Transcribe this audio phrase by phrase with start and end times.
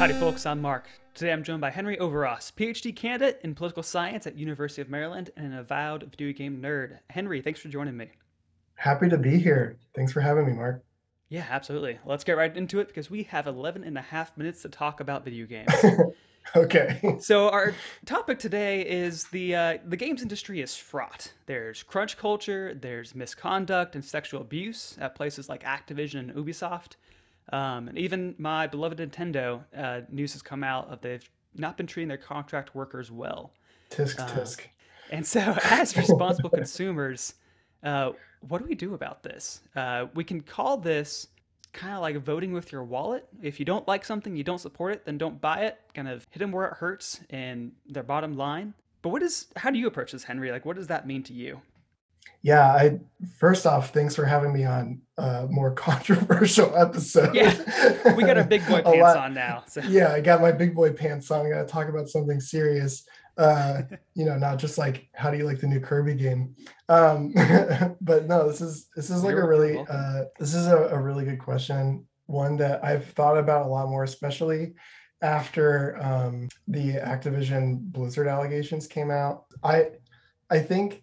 [0.00, 0.46] Howdy, folks.
[0.46, 0.88] I'm Mark.
[1.14, 5.30] Today I'm joined by Henry Overos, PhD candidate in political science at University of Maryland
[5.36, 7.00] and an avowed video game nerd.
[7.10, 8.10] Henry, thanks for joining me.
[8.76, 9.78] Happy to be here.
[9.94, 10.82] Thanks for having me, Mark.
[11.28, 11.98] Yeah, absolutely.
[12.06, 15.00] Let's get right into it because we have 11 and a half minutes to talk
[15.00, 15.70] about video games.
[16.56, 17.16] okay.
[17.20, 17.74] so our
[18.06, 21.32] topic today is the uh, the games industry is fraught.
[21.46, 26.96] There's crunch culture, there's misconduct and sexual abuse at places like Activision and Ubisoft.
[27.52, 31.86] Um, and even my beloved Nintendo uh, news has come out of they've not been
[31.86, 33.52] treating their contract workers well.
[33.90, 34.60] Tisk uh, tisk.
[35.10, 37.34] And so, as responsible consumers,
[37.82, 38.12] uh,
[38.48, 39.60] what do we do about this?
[39.74, 41.28] Uh, we can call this
[41.72, 43.26] kind of like voting with your wallet.
[43.42, 45.78] If you don't like something, you don't support it, then don't buy it.
[45.94, 48.74] Kind of hit them where it hurts and their bottom line.
[49.02, 49.46] But what is?
[49.56, 50.50] How do you approach this, Henry?
[50.50, 51.60] Like, what does that mean to you?
[52.42, 52.98] Yeah, I
[53.38, 57.34] first off, thanks for having me on a more controversial episode.
[57.34, 59.64] Yeah, we got our big boy pants lot, on now.
[59.66, 59.80] So.
[59.82, 61.46] Yeah, I got my big boy pants on.
[61.46, 63.06] I got to talk about something serious.
[63.40, 66.54] Uh, you know, not just like how do you like the new Kirby game.
[66.90, 67.32] Um,
[68.02, 70.98] but no, this is this is like You're a really uh, this is a, a
[70.98, 72.06] really good question.
[72.26, 74.74] One that I've thought about a lot more, especially
[75.22, 79.46] after um, the Activision Blizzard allegations came out.
[79.62, 79.92] I
[80.50, 81.02] I think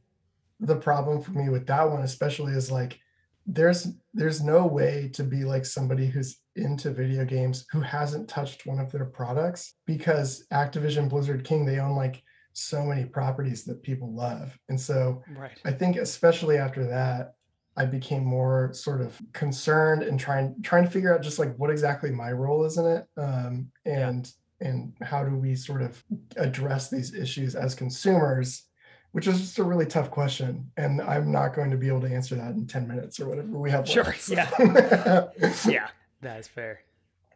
[0.60, 3.00] the problem for me with that one especially is like
[3.48, 8.66] there's there's no way to be like somebody who's into video games who hasn't touched
[8.66, 12.22] one of their products because Activision Blizzard King they own like
[12.58, 14.58] so many properties that people love.
[14.68, 15.60] And so right.
[15.64, 17.36] I think especially after that
[17.76, 21.70] I became more sort of concerned and trying trying to figure out just like what
[21.70, 24.68] exactly my role is in it um, and yeah.
[24.70, 26.04] and how do we sort of
[26.36, 28.64] address these issues as consumers
[29.12, 30.70] which is just a really tough question.
[30.78, 33.58] And I'm not going to be able to answer that in 10 minutes or whatever
[33.58, 33.88] we have.
[33.88, 34.04] Sure.
[34.04, 35.28] Left, Yeah.
[35.68, 35.88] yeah.
[36.22, 36.82] That is fair.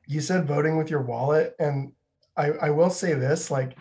[0.05, 1.55] You said voting with your wallet.
[1.58, 1.94] And
[2.38, 3.77] I, I will say this like,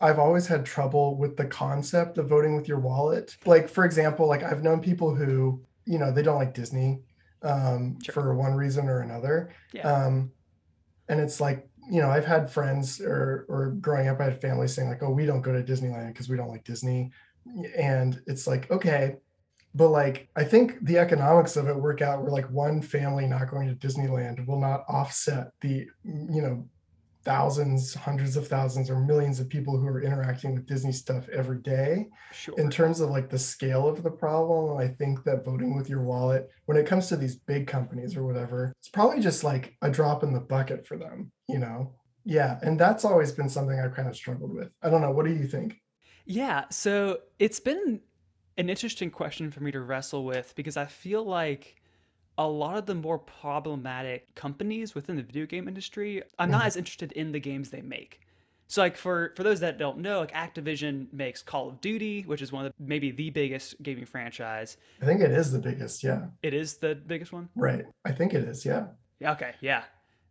[0.00, 3.36] I've always had trouble with the concept of voting with your wallet.
[3.46, 7.00] Like, for example, like I've known people who, you know, they don't like Disney
[7.42, 8.12] um, sure.
[8.12, 9.50] for one reason or another.
[9.72, 9.90] Yeah.
[9.90, 10.32] Um,
[11.08, 14.66] and it's like, you know, I've had friends or or growing up, I had family
[14.66, 17.12] saying like, "Oh, we don't go to Disneyland because we don't like Disney,"
[17.76, 19.14] and it's like okay
[19.76, 23.50] but like i think the economics of it work out where like one family not
[23.50, 26.66] going to disneyland will not offset the you know
[27.26, 31.58] thousands hundreds of thousands or millions of people who are interacting with disney stuff every
[31.58, 32.06] day.
[32.32, 32.54] Sure.
[32.58, 36.02] in terms of like the scale of the problem i think that voting with your
[36.02, 39.90] wallet when it comes to these big companies or whatever it's probably just like a
[39.90, 41.92] drop in the bucket for them you know?
[42.24, 44.70] Yeah and that's always been something i've kind of struggled with.
[44.82, 45.80] I don't know what do you think?
[46.26, 48.00] Yeah, so it's been
[48.58, 51.76] an interesting question for me to wrestle with because I feel like
[52.38, 56.66] a lot of the more problematic companies within the video game industry, I'm not mm-hmm.
[56.66, 58.20] as interested in the games they make.
[58.68, 62.42] So like for for those that don't know, like Activision makes Call of Duty, which
[62.42, 64.76] is one of the maybe the biggest gaming franchise.
[65.00, 66.26] I think it is the biggest, yeah.
[66.42, 67.48] It is the biggest one?
[67.54, 67.84] Right.
[68.04, 68.86] I think it is, yeah.
[69.20, 69.84] Yeah, okay, yeah.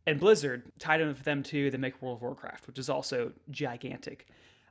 [0.06, 3.32] And Blizzard, tied in with them too, they make World of Warcraft, which is also
[3.50, 4.28] gigantic.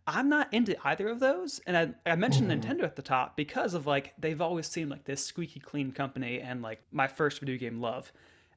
[0.06, 1.60] I'm not into either of those.
[1.66, 2.60] And I, I mentioned mm.
[2.60, 6.40] Nintendo at the top because of like they've always seemed like this squeaky clean company
[6.40, 8.12] and like my first video game love.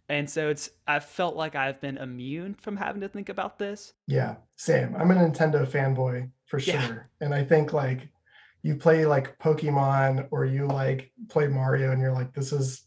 [0.09, 3.93] And so it's I felt like I've been immune from having to think about this.
[4.07, 4.95] Yeah, same.
[4.95, 6.75] I'm a Nintendo fanboy for sure.
[6.75, 7.25] Yeah.
[7.25, 8.07] And I think like
[8.63, 12.83] you play like Pokemon or you like play Mario and you're like, this is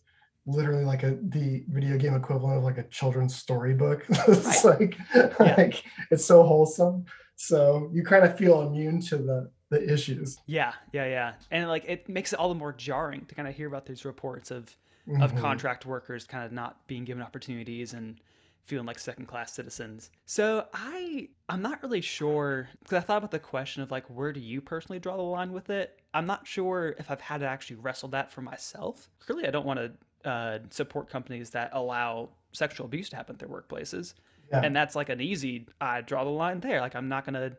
[0.47, 4.05] literally like a the video game equivalent of like a children's storybook.
[4.09, 4.81] it's right.
[4.81, 5.55] like, yeah.
[5.57, 7.05] like it's so wholesome
[7.41, 11.85] so you kind of feel immune to the the issues yeah yeah yeah and like
[11.89, 14.77] it makes it all the more jarring to kind of hear about these reports of
[15.09, 15.23] mm-hmm.
[15.23, 18.21] of contract workers kind of not being given opportunities and
[18.67, 23.31] feeling like second class citizens so i i'm not really sure because i thought about
[23.31, 26.47] the question of like where do you personally draw the line with it i'm not
[26.47, 29.91] sure if i've had to actually wrestle that for myself clearly i don't want to
[30.25, 34.15] uh, support companies that allow sexual abuse to happen at their workplaces.
[34.53, 34.63] Yeah.
[34.65, 36.81] and that's like an easy i draw the line there.
[36.81, 37.53] Like i'm not gonna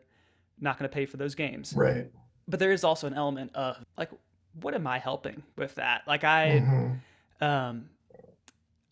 [0.60, 1.72] not gonna pay for those games.
[1.74, 2.10] Right.
[2.46, 4.10] But there is also an element of like
[4.60, 6.02] what am i helping with that?
[6.06, 7.44] Like i mm-hmm.
[7.44, 7.86] um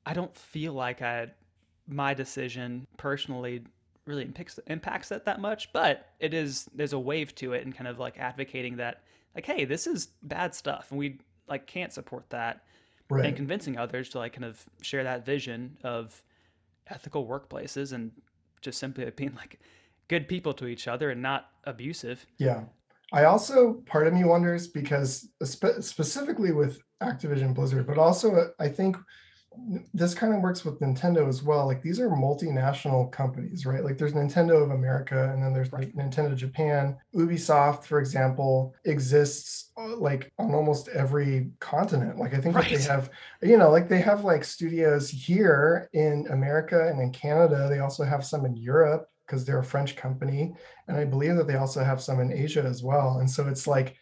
[0.06, 1.28] i don't feel like i
[1.86, 3.62] my decision personally
[4.06, 7.74] really impacts impacts that that much but it is there's a wave to it and
[7.76, 9.02] kind of like advocating that
[9.34, 11.18] like hey this is bad stuff and we
[11.48, 12.64] like can't support that
[13.10, 13.26] right.
[13.26, 16.22] and convincing others to like kind of share that vision of
[16.88, 18.10] ethical workplaces and
[18.60, 19.60] just simply being like
[20.08, 22.26] good people to each other and not abusive.
[22.38, 22.64] Yeah.
[23.12, 28.46] I also, part of me wonders because spe- specifically with Activision Blizzard, but also uh,
[28.60, 28.96] I think
[29.92, 31.66] this kind of works with Nintendo as well.
[31.66, 33.84] Like these are multinational companies, right?
[33.84, 35.94] Like there's Nintendo of America and then there's right.
[35.96, 36.96] Nintendo Japan.
[37.14, 42.18] Ubisoft, for example, exists uh, like on almost every continent.
[42.18, 42.70] Like I think right.
[42.70, 43.10] they have,
[43.42, 47.68] you know, like they have like studios here in America and in Canada.
[47.68, 50.54] They also have some in Europe because they're a French company.
[50.86, 53.18] And I believe that they also have some in Asia as well.
[53.18, 53.96] And so it's like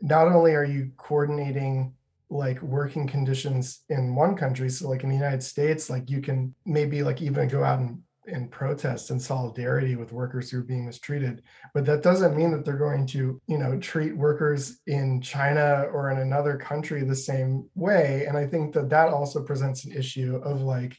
[0.00, 1.94] not only are you coordinating
[2.28, 6.54] like working conditions in one country so like in the united states like you can
[6.64, 10.84] maybe like even go out and, and protest in solidarity with workers who are being
[10.84, 11.42] mistreated.
[11.74, 16.10] But that doesn't mean that they're going to you know treat workers in china or
[16.10, 18.24] in another country the same way.
[18.26, 20.96] And i think that that also presents an issue of like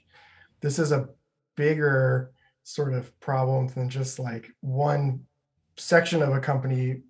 [0.62, 1.10] this is a
[1.56, 2.32] bigger
[2.64, 5.22] sort of problem than just like one
[5.78, 7.02] section of a company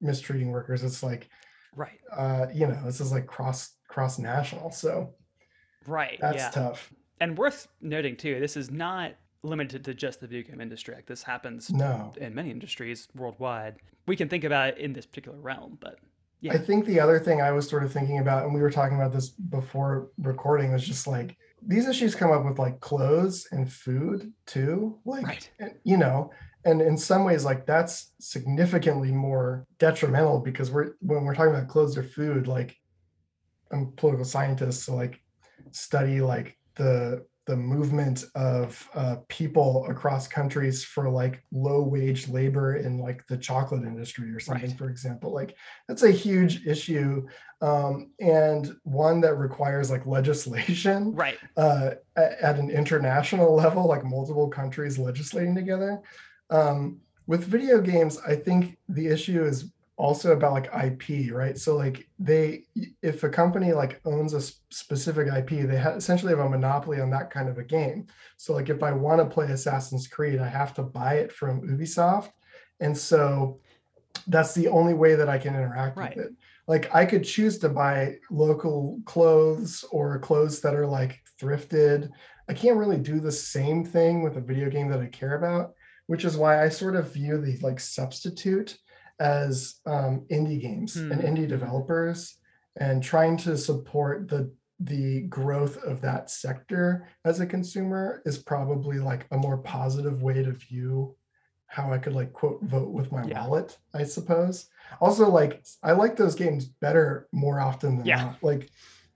[0.00, 0.82] mistreating workers.
[0.82, 1.28] It's like
[1.76, 2.00] right.
[2.14, 5.14] Uh you know this is like cross cross national so
[5.86, 6.50] right that's yeah.
[6.50, 6.92] tough.
[7.20, 9.12] And worth noting too this is not
[9.42, 10.94] limited to just the video game industry.
[10.94, 12.12] Like this happens no.
[12.16, 13.76] in many industries worldwide.
[14.06, 15.98] We can think about it in this particular realm but
[16.40, 16.52] yeah.
[16.52, 18.96] I think the other thing i was sort of thinking about and we were talking
[18.96, 23.70] about this before recording was just like these issues come up with like clothes and
[23.72, 25.50] food too like right.
[25.84, 26.30] you know
[26.64, 31.68] and in some ways like that's significantly more detrimental because we're when we're talking about
[31.68, 32.76] clothes or food like
[33.72, 35.20] i'm a political scientist so like
[35.70, 42.76] study like the the movement of uh, people across countries for like low wage labor
[42.76, 44.78] in like the chocolate industry or something right.
[44.78, 45.32] for example.
[45.32, 45.56] Like
[45.86, 47.26] that's a huge issue
[47.60, 51.38] um, and one that requires like legislation right.
[51.56, 56.02] uh, at, at an international level like multiple countries legislating together.
[56.50, 61.56] Um, with video games, I think the issue is also about like IP, right?
[61.56, 62.64] So like they,
[63.02, 67.10] if a company like owns a specific IP, they ha- essentially have a monopoly on
[67.10, 68.06] that kind of a game.
[68.36, 71.62] So like if I want to play Assassin's Creed, I have to buy it from
[71.62, 72.30] Ubisoft,
[72.80, 73.60] and so
[74.26, 76.16] that's the only way that I can interact right.
[76.16, 76.32] with it.
[76.66, 82.10] Like I could choose to buy local clothes or clothes that are like thrifted.
[82.48, 85.74] I can't really do the same thing with a video game that I care about
[86.06, 88.78] which is why I sort of view the like substitute
[89.18, 91.12] as um, indie games hmm.
[91.12, 92.36] and indie developers
[92.78, 98.98] and trying to support the the growth of that sector as a consumer is probably
[98.98, 101.16] like a more positive way to view
[101.66, 103.40] how I could like quote vote with my yeah.
[103.40, 104.68] wallet, I suppose.
[105.00, 108.22] Also, like I like those games better more often than yeah.
[108.22, 108.42] not.
[108.42, 108.70] Like,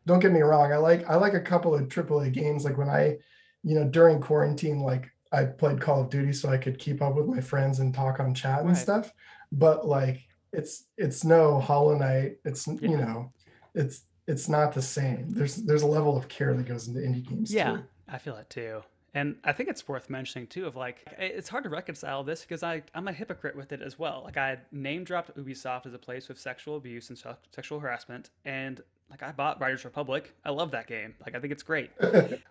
[0.07, 2.65] don't get me wrong, I like I like a couple of AAA games.
[2.65, 3.19] Like when I,
[3.63, 7.15] you know, during quarantine, like I played Call of Duty so I could keep up
[7.15, 9.13] with my friends and talk on chat and stuff.
[9.53, 12.37] But like it's it's no Hollow Knight.
[12.45, 12.75] It's yeah.
[12.81, 13.33] you know,
[13.75, 15.27] it's it's not the same.
[15.29, 17.53] There's there's a level of care that goes into indie games.
[17.53, 17.85] Yeah, too.
[18.09, 18.83] I feel it too.
[19.13, 22.63] And I think it's worth mentioning too of like it's hard to reconcile this because
[22.63, 24.23] I I'm a hypocrite with it as well.
[24.25, 27.19] Like I name dropped Ubisoft as a place with sexual abuse and
[27.53, 28.81] sexual harassment, and
[29.11, 30.33] like I bought Riders Republic.
[30.45, 31.15] I love that game.
[31.25, 31.91] Like I think it's great.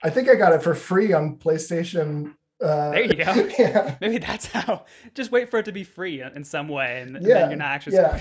[0.03, 3.49] I think I got it for free on PlayStation uh, there you go.
[3.59, 3.95] Yeah.
[4.01, 4.85] Maybe that's how.
[5.13, 7.69] Just wait for it to be free in some way, and, yeah, then you're not
[7.71, 8.19] actually yeah.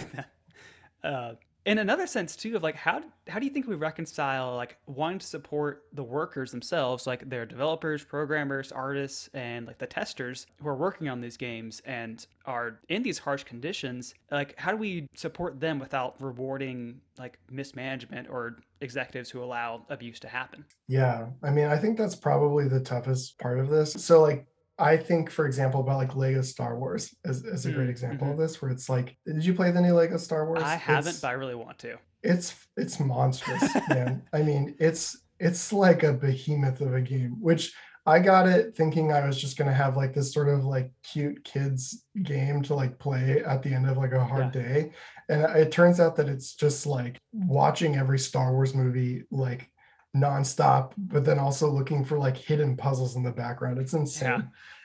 [1.03, 1.35] Uh,
[1.67, 5.19] in another sense too of like how how do you think we reconcile like wanting
[5.19, 10.69] to support the workers themselves like their developers programmers artists and like the testers who
[10.69, 14.15] are working on these games and are in these harsh conditions?
[14.31, 20.19] Like how do we support them without rewarding like mismanagement or executives who allow abuse
[20.21, 20.65] to happen?
[20.87, 23.93] Yeah i mean i think that's probably the toughest part of this.
[23.93, 24.47] So like
[24.79, 28.27] I think, for example, about like Lego Star Wars as, as a great mm, example
[28.27, 28.33] mm-hmm.
[28.33, 30.63] of this, where it's like, did you play the new Lego Star Wars?
[30.63, 31.97] I haven't, it's, but I really want to.
[32.23, 34.23] It's it's monstrous, man.
[34.33, 37.73] I mean, it's it's like a behemoth of a game, which
[38.07, 41.45] I got it thinking I was just gonna have like this sort of like cute
[41.45, 44.63] kids game to like play at the end of like a hard yeah.
[44.63, 44.93] day.
[45.29, 49.71] And it turns out that it's just like watching every Star Wars movie like
[50.17, 53.79] nonstop, but then also looking for like hidden puzzles in the background.
[53.79, 54.29] It's insane.
[54.29, 54.41] Yeah.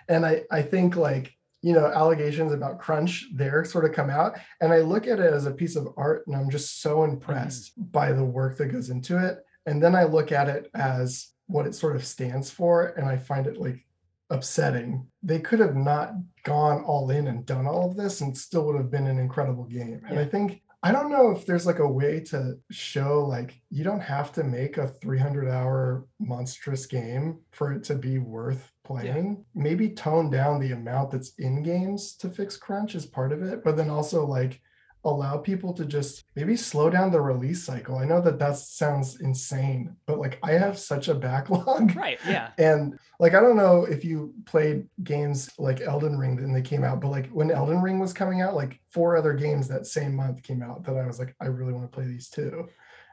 [0.09, 4.37] And I, I think like, you know, allegations about crunch there sort of come out.
[4.59, 7.71] And I look at it as a piece of art and I'm just so impressed
[7.71, 7.89] mm-hmm.
[7.91, 9.37] by the work that goes into it.
[9.65, 12.87] And then I look at it as what it sort of stands for.
[12.87, 13.85] And I find it like
[14.29, 15.07] upsetting.
[15.21, 16.13] They could have not
[16.43, 19.63] gone all in and done all of this and still would have been an incredible
[19.63, 20.01] game.
[20.09, 23.85] And I think I don't know if there's like a way to show like you
[23.85, 29.45] don't have to make a 300 hour monstrous game for it to be worth playing.
[29.55, 29.63] Yeah.
[29.63, 33.63] Maybe tone down the amount that's in games to fix crunch is part of it,
[33.63, 34.59] but then also like
[35.05, 37.97] allow people to just maybe slow down the release cycle.
[37.97, 41.93] I know that that sounds insane, but like I have such a backlog.
[42.03, 42.19] Right.
[42.27, 42.51] Yeah.
[42.57, 46.83] And like I don't know if you played games like Elden Ring and they came
[46.83, 50.15] out, but like when Elden Ring was coming out, like four other games that same
[50.15, 52.67] month came out that I was like, I really want to play these too.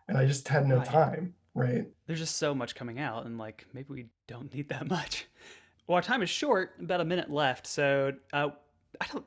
[0.09, 0.87] And I just had no right.
[0.87, 1.35] time.
[1.55, 1.87] Right.
[2.07, 5.27] There's just so much coming out, and like maybe we don't need that much.
[5.87, 7.67] Well, our time is short, about a minute left.
[7.67, 8.49] So uh,
[9.01, 9.27] I don't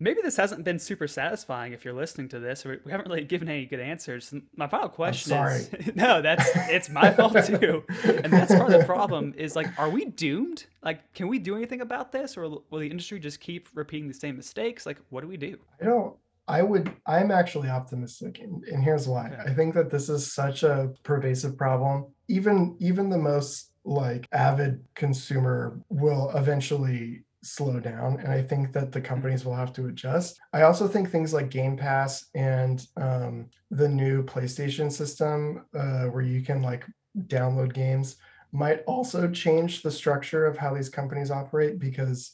[0.00, 3.48] maybe this hasn't been super satisfying if you're listening to this we haven't really given
[3.48, 8.54] any good answers my final question is no that's it's my fault too and that's
[8.54, 12.12] part of the problem is like are we doomed like can we do anything about
[12.12, 15.36] this or will the industry just keep repeating the same mistakes like what do we
[15.36, 16.14] do i don't
[16.50, 19.28] I would, I'm actually optimistic, and, and here's why.
[19.28, 19.50] Okay.
[19.50, 22.06] I think that this is such a pervasive problem.
[22.28, 28.90] Even, even the most like avid consumer will eventually slow down and i think that
[28.90, 30.40] the companies will have to adjust.
[30.52, 36.22] I also think things like game pass and um, the new playstation system uh, where
[36.22, 36.84] you can like
[37.26, 38.16] download games
[38.52, 42.32] might also change the structure of how these companies operate because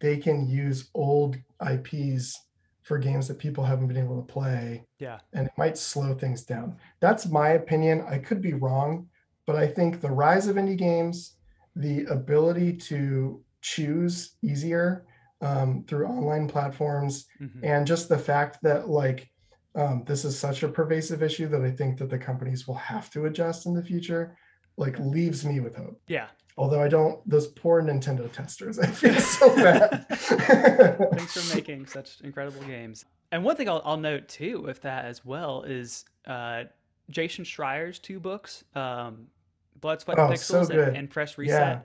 [0.00, 1.36] they can use old
[1.70, 2.36] ips
[2.82, 5.18] for games that people haven't been able to play yeah.
[5.32, 6.76] and it might slow things down.
[7.00, 8.04] That's my opinion.
[8.08, 9.08] I could be wrong
[9.46, 11.36] but i think the rise of indie games
[11.76, 15.06] the ability to choose easier
[15.40, 17.26] um, through online platforms.
[17.40, 17.64] Mm-hmm.
[17.64, 19.28] and just the fact that like
[19.74, 23.10] um, this is such a pervasive issue that i think that the companies will have
[23.10, 24.36] to adjust in the future
[24.76, 26.00] like leaves me with hope.
[26.06, 26.28] Yeah.
[26.56, 30.06] Although i don't those poor nintendo testers i feel so bad.
[30.10, 33.04] Thanks for making such incredible games.
[33.30, 36.64] And one thing I'll, I'll note too with that as well is uh,
[37.10, 39.26] jason schreier's two books um,
[39.80, 41.58] blood sweat oh, pixels so and, and, press reset.
[41.58, 41.80] yeah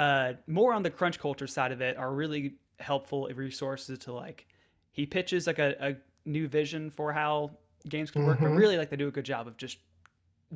[0.00, 4.46] uh, more on the crunch culture side of it are really helpful resources to like
[4.92, 7.50] he pitches like a, a new vision for how
[7.86, 8.46] games can work mm-hmm.
[8.46, 9.76] but really like they do a good job of just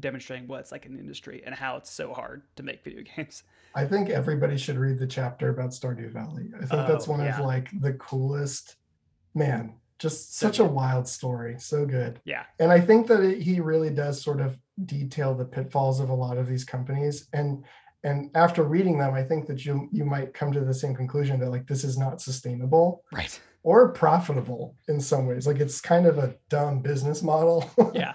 [0.01, 3.05] demonstrating what it's like in the industry and how it's so hard to make video
[3.17, 3.43] games.
[3.75, 6.51] I think everybody should read the chapter about stardew valley.
[6.57, 7.39] I think oh, that's one yeah.
[7.39, 8.77] of like the coolest
[9.35, 11.57] man just such a wild story.
[11.59, 12.21] So good.
[12.25, 12.45] Yeah.
[12.59, 16.15] And i think that it, he really does sort of detail the pitfalls of a
[16.15, 17.29] lot of these companies.
[17.33, 17.65] And
[18.05, 21.41] and after reading them i think that you you might come to the same conclusion
[21.41, 26.07] that like this is not sustainable right or profitable in some ways like it's kind
[26.07, 28.15] of a dumb business model yeah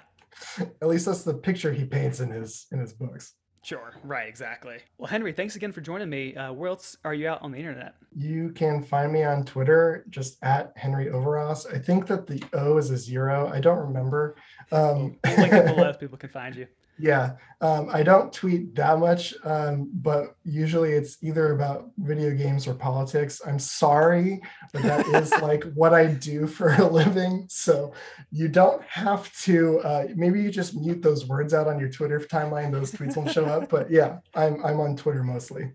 [0.60, 4.78] at least that's the picture he paints in his in his books Sure, right, exactly.
[4.98, 6.36] Well, Henry, thanks again for joining me.
[6.36, 7.96] Uh, where else are you out on the internet?
[8.16, 11.72] You can find me on Twitter, just at Henry Overos.
[11.74, 13.52] I think that the O is a zero.
[13.54, 14.38] I don't remember.
[14.72, 16.68] Um, we'll link it below people can find you.
[17.00, 22.68] Yeah, um, I don't tweet that much, um, but usually it's either about video games
[22.68, 23.42] or politics.
[23.46, 24.42] I'm sorry,
[24.74, 27.46] but that is like what I do for a living.
[27.50, 27.94] So
[28.32, 29.80] you don't have to.
[29.80, 33.32] Uh, maybe you just mute those words out on your Twitter timeline; those tweets won't
[33.32, 33.70] show up.
[33.70, 35.72] But yeah, I'm I'm on Twitter mostly.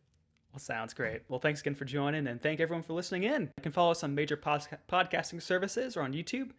[0.53, 1.23] Well, sounds great.
[1.29, 3.43] Well, thanks again for joining, and thank everyone for listening in.
[3.43, 6.51] You can follow us on major podcasting services or on YouTube.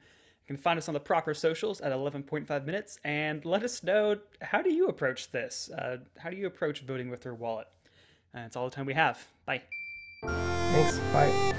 [0.48, 4.20] You can find us on the proper socials at 11.5 minutes and let us know
[4.42, 5.72] how do you approach this?
[5.76, 7.68] Uh, how do you approach voting with your wallet?
[8.34, 9.26] And that's all the time we have.
[9.46, 9.64] Bye.
[10.22, 11.00] Thanks.
[11.12, 11.56] Bye.